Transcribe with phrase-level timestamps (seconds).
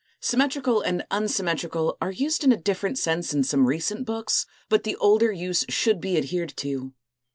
[0.19, 4.95] (Symmetrical and unsymmetrical are used in a different sense in some recent books, but the
[4.95, 6.91] older use should be adhered to).